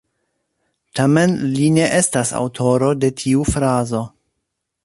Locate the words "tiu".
3.21-3.49